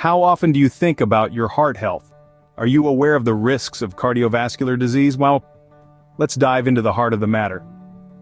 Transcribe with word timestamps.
How 0.00 0.22
often 0.22 0.50
do 0.50 0.58
you 0.58 0.70
think 0.70 1.02
about 1.02 1.34
your 1.34 1.46
heart 1.46 1.76
health? 1.76 2.10
Are 2.56 2.66
you 2.66 2.88
aware 2.88 3.14
of 3.14 3.26
the 3.26 3.34
risks 3.34 3.82
of 3.82 3.96
cardiovascular 3.96 4.78
disease? 4.78 5.18
Well, 5.18 5.44
let's 6.16 6.36
dive 6.36 6.66
into 6.66 6.80
the 6.80 6.94
heart 6.94 7.12
of 7.12 7.20
the 7.20 7.26
matter. 7.26 7.62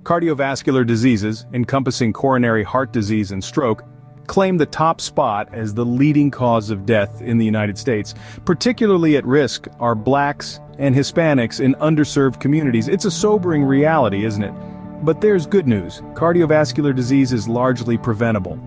Cardiovascular 0.03 0.85
diseases, 0.85 1.47
encompassing 1.53 2.13
coronary 2.13 2.65
heart 2.65 2.93
disease 2.93 3.31
and 3.31 3.45
stroke, 3.45 3.85
claim 4.27 4.57
the 4.57 4.67
top 4.67 5.01
spot 5.01 5.55
as 5.55 5.73
the 5.73 5.87
leading 5.87 6.33
cause 6.33 6.71
of 6.71 6.85
death 6.85 7.23
in 7.23 7.39
the 7.39 7.45
United 7.45 7.79
States. 7.79 8.13
Particularly 8.45 9.17
at 9.17 9.25
risk 9.25 9.69
are 9.79 9.95
blacks 9.95 10.59
and 10.81 10.97
Hispanics 10.97 11.61
in 11.61 11.77
underserved 11.77 12.41
communities. 12.41 12.89
It's 12.89 13.05
a 13.05 13.11
sobering 13.13 13.63
reality, 13.63 14.25
isn't 14.25 14.43
it? 14.43 14.55
But 15.05 15.21
there's 15.21 15.47
good 15.47 15.69
news. 15.69 16.01
Cardiovascular 16.15 16.93
disease 16.93 17.33
is 17.33 17.47
largely 17.47 17.97
preventable. 17.97 18.59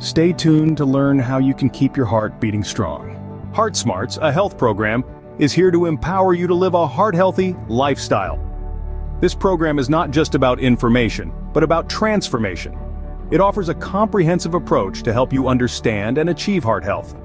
Stay 0.00 0.32
tuned 0.32 0.76
to 0.76 0.84
learn 0.84 1.18
how 1.18 1.38
you 1.38 1.52
can 1.52 1.68
keep 1.68 1.96
your 1.96 2.06
heart 2.06 2.40
beating 2.40 2.62
strong. 2.62 3.50
Heart 3.52 3.74
Smarts, 3.74 4.16
a 4.18 4.30
health 4.30 4.56
program, 4.56 5.04
is 5.40 5.52
here 5.52 5.72
to 5.72 5.86
empower 5.86 6.34
you 6.34 6.46
to 6.46 6.54
live 6.54 6.74
a 6.74 6.86
heart-healthy 6.86 7.56
lifestyle. 7.66 8.38
This 9.20 9.34
program 9.34 9.76
is 9.76 9.90
not 9.90 10.12
just 10.12 10.36
about 10.36 10.60
information, 10.60 11.32
but 11.52 11.64
about 11.64 11.90
transformation. 11.90 12.78
It 13.32 13.40
offers 13.40 13.70
a 13.70 13.74
comprehensive 13.74 14.54
approach 14.54 15.02
to 15.02 15.12
help 15.12 15.32
you 15.32 15.48
understand 15.48 16.18
and 16.18 16.30
achieve 16.30 16.62
heart 16.62 16.84
health. 16.84 17.16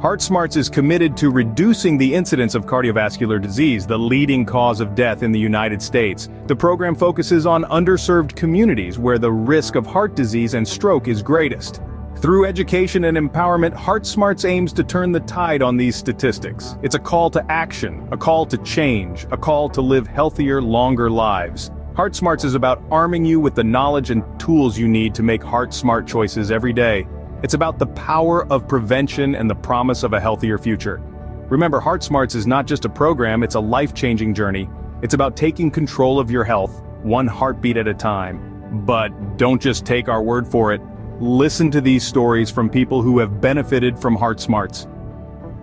Heart 0.00 0.22
Smarts 0.22 0.56
is 0.56 0.70
committed 0.70 1.14
to 1.18 1.30
reducing 1.30 1.98
the 1.98 2.14
incidence 2.14 2.54
of 2.54 2.64
cardiovascular 2.64 3.42
disease, 3.42 3.86
the 3.86 3.98
leading 3.98 4.46
cause 4.46 4.80
of 4.80 4.94
death 4.94 5.22
in 5.22 5.30
the 5.30 5.38
United 5.38 5.82
States. 5.82 6.30
The 6.46 6.56
program 6.56 6.94
focuses 6.94 7.44
on 7.44 7.64
underserved 7.64 8.34
communities 8.34 8.98
where 8.98 9.18
the 9.18 9.30
risk 9.30 9.74
of 9.74 9.84
heart 9.84 10.16
disease 10.16 10.54
and 10.54 10.66
stroke 10.66 11.06
is 11.06 11.20
greatest. 11.22 11.82
Through 12.20 12.46
education 12.46 13.04
and 13.04 13.16
empowerment, 13.16 13.76
HeartSmarts 13.76 14.44
aims 14.44 14.72
to 14.72 14.82
turn 14.82 15.12
the 15.12 15.20
tide 15.20 15.62
on 15.62 15.76
these 15.76 15.94
statistics. 15.94 16.74
It's 16.82 16.96
a 16.96 16.98
call 16.98 17.30
to 17.30 17.44
action, 17.48 18.08
a 18.10 18.16
call 18.16 18.44
to 18.46 18.58
change, 18.58 19.24
a 19.30 19.36
call 19.36 19.68
to 19.68 19.80
live 19.80 20.08
healthier, 20.08 20.60
longer 20.60 21.08
lives. 21.08 21.70
HeartSmarts 21.92 22.44
is 22.44 22.56
about 22.56 22.82
arming 22.90 23.24
you 23.24 23.38
with 23.38 23.54
the 23.54 23.62
knowledge 23.62 24.10
and 24.10 24.24
tools 24.40 24.76
you 24.76 24.88
need 24.88 25.14
to 25.14 25.22
make 25.22 25.44
heart-smart 25.44 26.08
choices 26.08 26.50
every 26.50 26.72
day. 26.72 27.06
It's 27.44 27.54
about 27.54 27.78
the 27.78 27.86
power 27.86 28.52
of 28.52 28.66
prevention 28.66 29.36
and 29.36 29.48
the 29.48 29.54
promise 29.54 30.02
of 30.02 30.12
a 30.12 30.20
healthier 30.20 30.58
future. 30.58 31.00
Remember, 31.48 31.80
HeartSmarts 31.80 32.34
is 32.34 32.48
not 32.48 32.66
just 32.66 32.84
a 32.84 32.88
program, 32.88 33.44
it's 33.44 33.54
a 33.54 33.60
life-changing 33.60 34.34
journey. 34.34 34.68
It's 35.02 35.14
about 35.14 35.36
taking 35.36 35.70
control 35.70 36.18
of 36.18 36.32
your 36.32 36.42
health, 36.42 36.82
one 37.04 37.28
heartbeat 37.28 37.76
at 37.76 37.86
a 37.86 37.94
time. 37.94 38.84
But 38.84 39.36
don't 39.36 39.62
just 39.62 39.86
take 39.86 40.08
our 40.08 40.20
word 40.20 40.48
for 40.48 40.72
it. 40.72 40.80
Listen 41.20 41.68
to 41.72 41.80
these 41.80 42.06
stories 42.06 42.48
from 42.48 42.70
people 42.70 43.02
who 43.02 43.18
have 43.18 43.40
benefited 43.40 43.98
from 43.98 44.14
Heart 44.14 44.38
Smarts. 44.38 44.86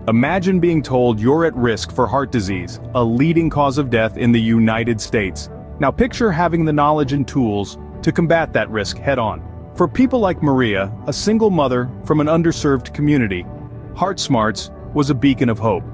Imagine 0.06 0.60
being 0.60 0.82
told 0.82 1.18
you're 1.18 1.46
at 1.46 1.56
risk 1.56 1.90
for 1.92 2.06
heart 2.06 2.30
disease, 2.30 2.78
a 2.94 3.02
leading 3.02 3.48
cause 3.48 3.78
of 3.78 3.88
death 3.88 4.18
in 4.18 4.32
the 4.32 4.40
United 4.40 5.00
States. 5.00 5.48
Now 5.80 5.90
picture 5.90 6.30
having 6.30 6.66
the 6.66 6.74
knowledge 6.74 7.14
and 7.14 7.26
tools 7.26 7.78
to 8.02 8.12
combat 8.12 8.52
that 8.52 8.68
risk 8.68 8.98
head-on. 8.98 9.72
For 9.74 9.88
people 9.88 10.20
like 10.20 10.42
Maria, 10.42 10.92
a 11.06 11.12
single 11.12 11.50
mother 11.50 11.90
from 12.04 12.20
an 12.20 12.26
underserved 12.26 12.92
community, 12.92 13.46
Heart 13.94 14.20
Smarts 14.20 14.70
was 14.92 15.08
a 15.08 15.14
beacon 15.14 15.48
of 15.48 15.58
hope. 15.58 15.84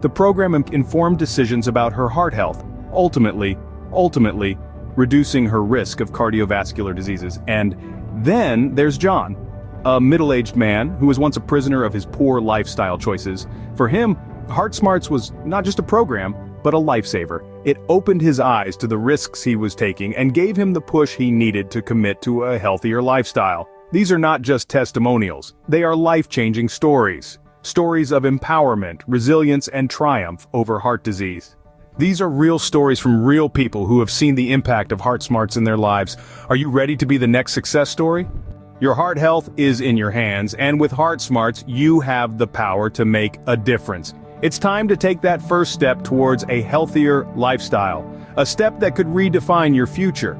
The 0.00 0.10
program 0.10 0.56
informed 0.56 1.20
decisions 1.20 1.68
about 1.68 1.92
her 1.92 2.08
heart 2.08 2.34
health, 2.34 2.64
ultimately, 2.92 3.56
ultimately, 3.92 4.58
reducing 4.96 5.46
her 5.46 5.62
risk 5.62 6.00
of 6.00 6.10
cardiovascular 6.10 6.96
diseases 6.96 7.38
and 7.46 7.76
then 8.22 8.74
there's 8.74 8.98
John, 8.98 9.36
a 9.84 10.00
middle-aged 10.00 10.56
man 10.56 10.90
who 10.96 11.06
was 11.06 11.18
once 11.18 11.36
a 11.36 11.40
prisoner 11.40 11.84
of 11.84 11.92
his 11.92 12.06
poor 12.06 12.40
lifestyle 12.40 12.98
choices. 12.98 13.46
For 13.76 13.88
him, 13.88 14.16
Heart 14.48 14.74
Smarts 14.74 15.10
was 15.10 15.32
not 15.44 15.64
just 15.64 15.78
a 15.78 15.82
program, 15.82 16.34
but 16.62 16.74
a 16.74 16.78
lifesaver. 16.78 17.44
It 17.66 17.78
opened 17.88 18.22
his 18.22 18.40
eyes 18.40 18.76
to 18.78 18.86
the 18.86 18.96
risks 18.96 19.42
he 19.42 19.56
was 19.56 19.74
taking 19.74 20.16
and 20.16 20.32
gave 20.32 20.56
him 20.56 20.72
the 20.72 20.80
push 20.80 21.14
he 21.14 21.30
needed 21.30 21.70
to 21.72 21.82
commit 21.82 22.22
to 22.22 22.44
a 22.44 22.58
healthier 22.58 23.02
lifestyle. 23.02 23.68
These 23.92 24.10
are 24.10 24.18
not 24.18 24.42
just 24.42 24.68
testimonials, 24.68 25.54
they 25.68 25.82
are 25.82 25.94
life-changing 25.94 26.68
stories. 26.68 27.38
Stories 27.62 28.12
of 28.12 28.24
empowerment, 28.24 29.02
resilience, 29.06 29.68
and 29.68 29.88
triumph 29.88 30.46
over 30.52 30.78
heart 30.78 31.04
disease. 31.04 31.56
These 31.96 32.20
are 32.20 32.28
real 32.28 32.58
stories 32.58 32.98
from 32.98 33.22
real 33.22 33.48
people 33.48 33.86
who 33.86 34.00
have 34.00 34.10
seen 34.10 34.34
the 34.34 34.50
impact 34.50 34.90
of 34.90 35.00
Heart 35.00 35.22
Smarts 35.22 35.56
in 35.56 35.62
their 35.62 35.76
lives. 35.76 36.16
Are 36.48 36.56
you 36.56 36.68
ready 36.68 36.96
to 36.96 37.06
be 37.06 37.18
the 37.18 37.28
next 37.28 37.52
success 37.52 37.88
story? 37.88 38.26
Your 38.80 38.94
heart 38.94 39.16
health 39.16 39.48
is 39.56 39.80
in 39.80 39.96
your 39.96 40.10
hands, 40.10 40.54
and 40.54 40.80
with 40.80 40.90
Heart 40.90 41.20
Smarts, 41.20 41.62
you 41.68 42.00
have 42.00 42.36
the 42.36 42.48
power 42.48 42.90
to 42.90 43.04
make 43.04 43.38
a 43.46 43.56
difference. 43.56 44.12
It's 44.42 44.58
time 44.58 44.88
to 44.88 44.96
take 44.96 45.20
that 45.20 45.40
first 45.40 45.72
step 45.72 46.02
towards 46.02 46.44
a 46.48 46.62
healthier 46.62 47.26
lifestyle, 47.36 48.04
a 48.36 48.44
step 48.44 48.80
that 48.80 48.96
could 48.96 49.06
redefine 49.06 49.72
your 49.72 49.86
future. 49.86 50.34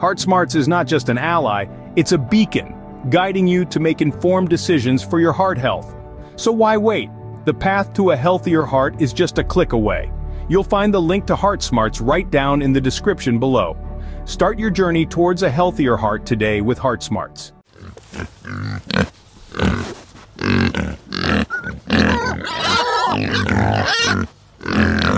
Heart 0.00 0.18
Smarts 0.18 0.56
is 0.56 0.66
not 0.66 0.88
just 0.88 1.10
an 1.10 1.18
ally, 1.18 1.66
it's 1.94 2.10
a 2.10 2.18
beacon, 2.18 2.74
guiding 3.08 3.46
you 3.46 3.64
to 3.66 3.78
make 3.78 4.00
informed 4.00 4.48
decisions 4.48 5.04
for 5.04 5.20
your 5.20 5.32
heart 5.32 5.58
health. 5.58 5.94
So 6.34 6.50
why 6.50 6.76
wait? 6.76 7.08
The 7.44 7.54
path 7.54 7.92
to 7.94 8.10
a 8.10 8.16
healthier 8.16 8.64
heart 8.64 9.00
is 9.00 9.12
just 9.12 9.38
a 9.38 9.44
click 9.44 9.72
away. 9.74 10.10
You'll 10.48 10.64
find 10.64 10.92
the 10.92 11.00
link 11.00 11.26
to 11.26 11.36
Heart 11.36 11.62
Smarts 11.62 12.00
right 12.00 12.28
down 12.30 12.62
in 12.62 12.72
the 12.72 12.80
description 12.80 13.38
below. 13.38 13.76
Start 14.24 14.58
your 14.58 14.70
journey 14.70 15.04
towards 15.04 15.42
a 15.42 15.50
healthier 15.50 15.96
heart 15.96 16.24
today 16.24 16.60
with 16.60 16.78
Heart 16.78 17.02
Smarts. 17.02 17.52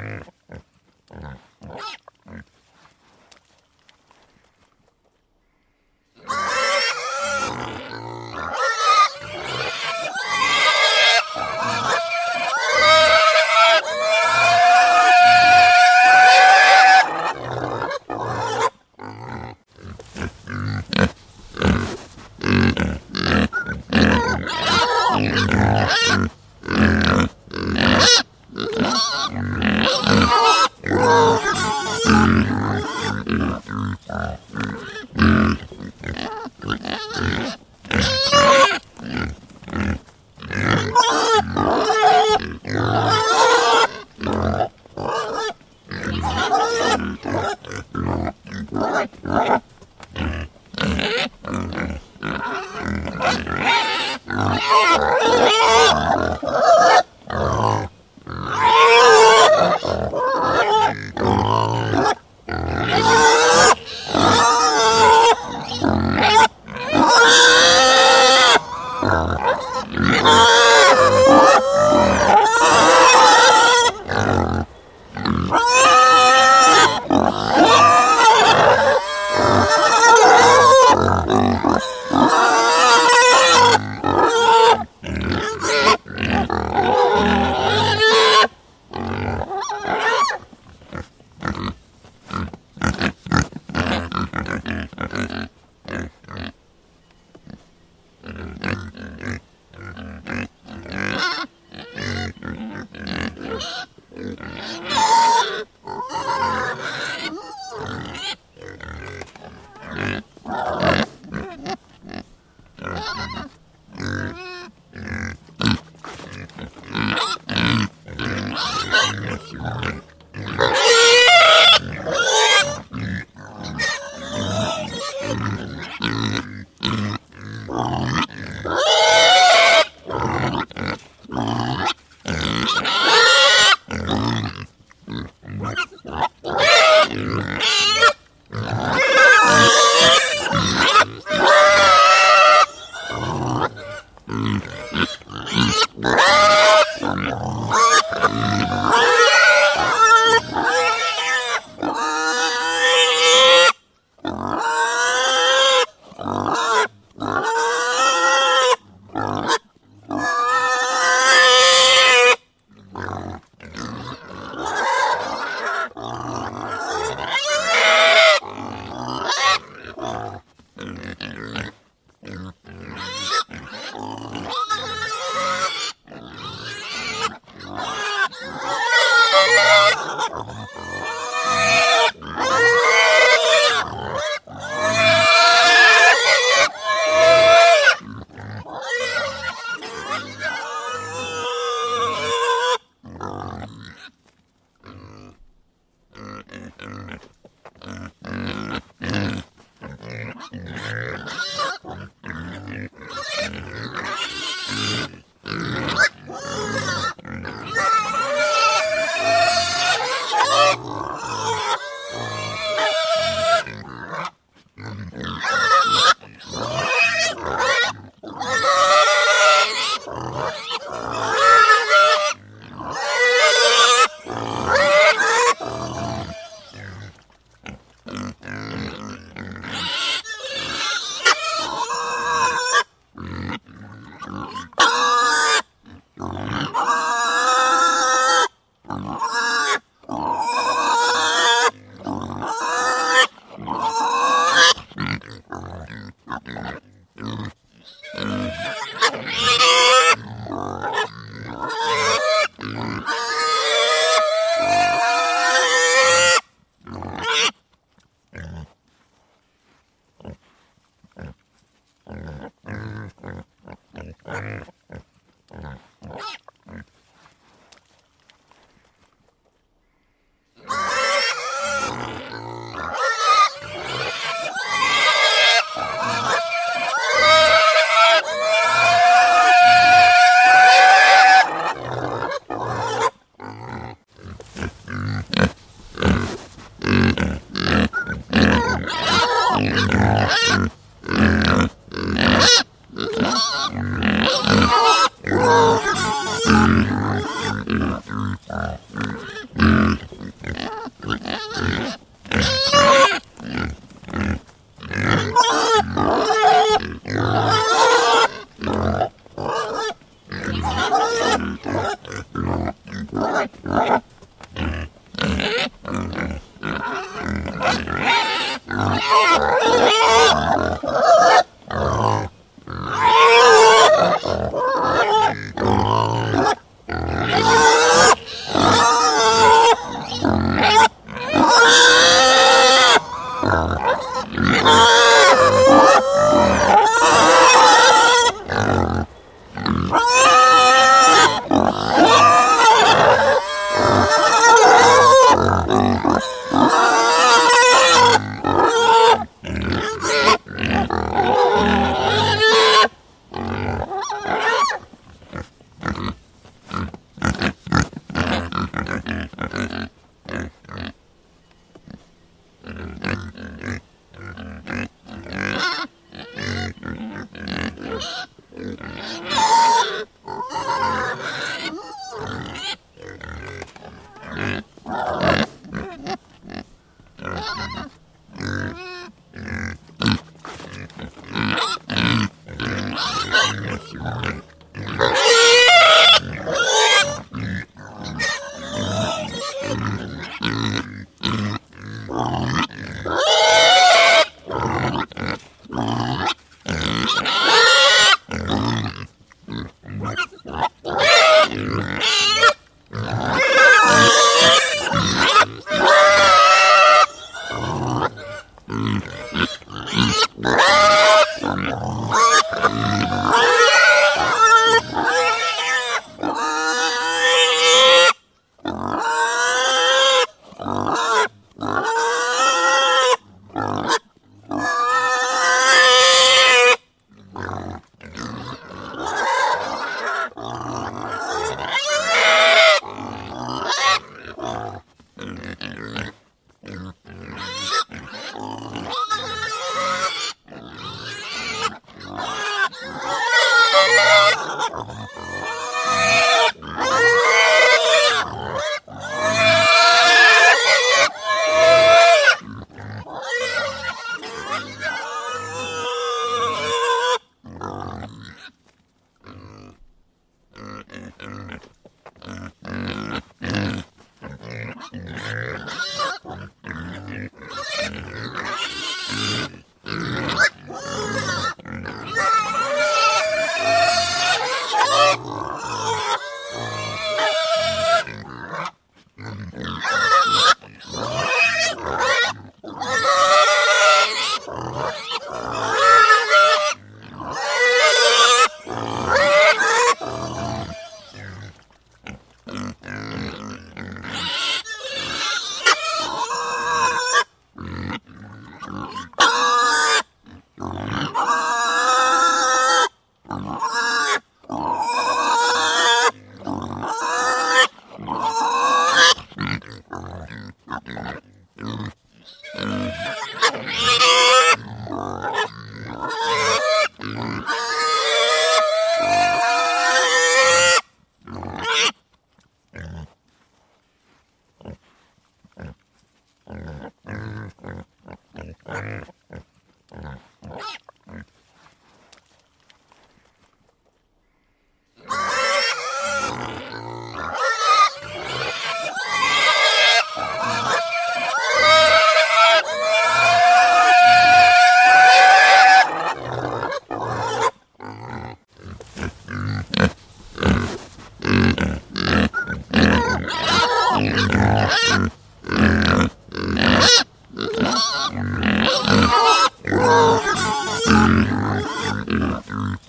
Bye. 0.00 0.39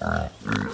Uh, 0.02 0.28
mm. 0.44 0.52
mm, 0.52 0.68
mm. 0.68 0.71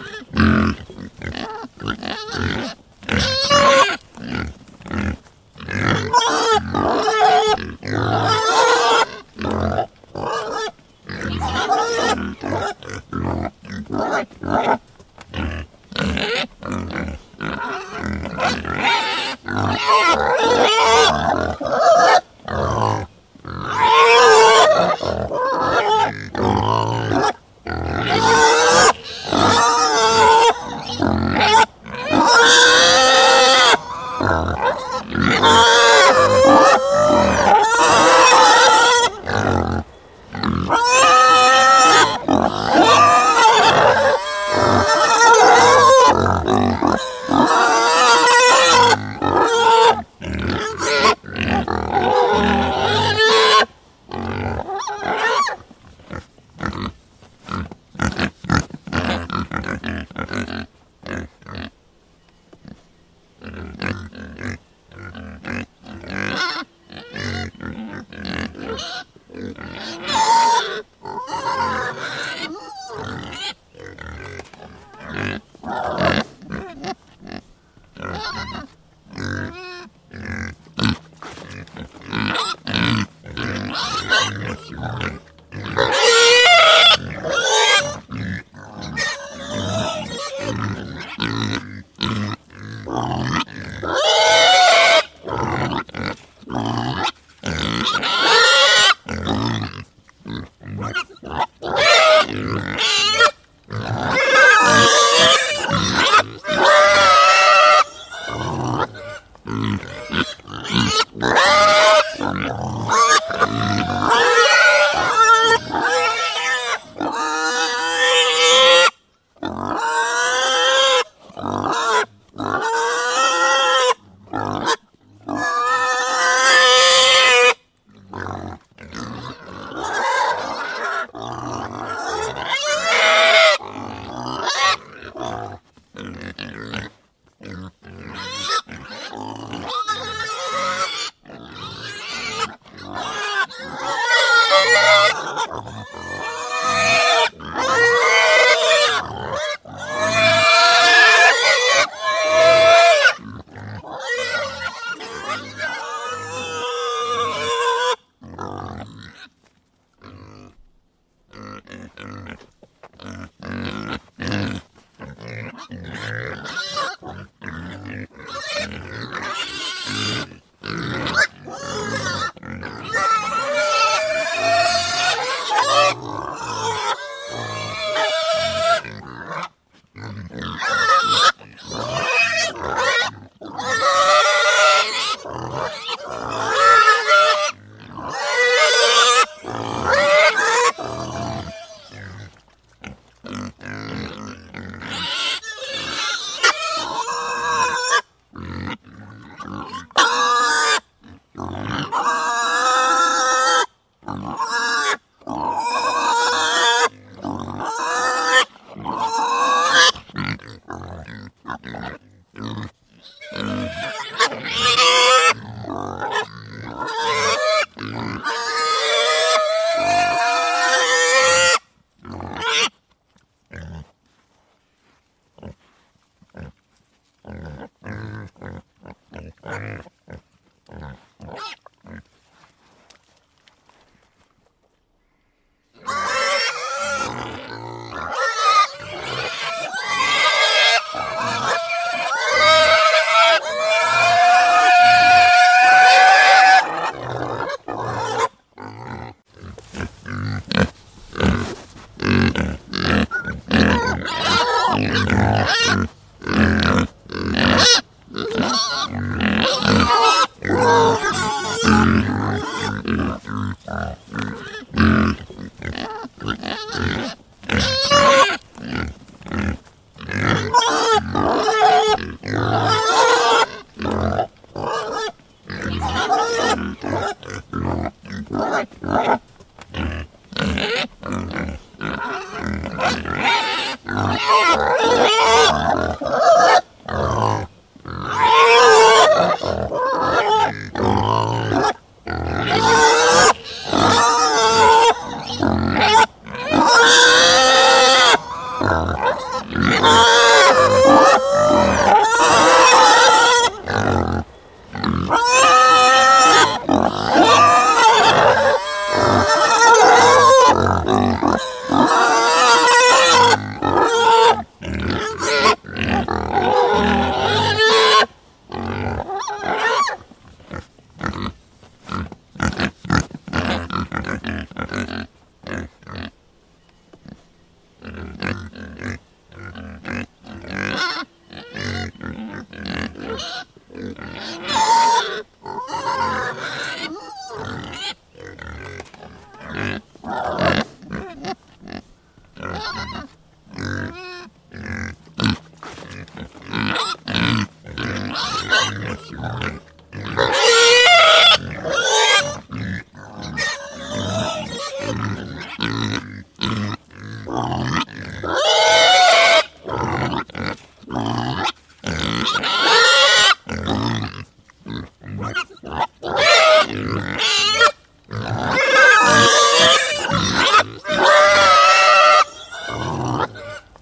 Oh, 280.47 281.09
my 281.09 281.25
God. 281.25 281.57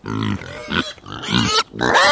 Ah! 0.08 2.12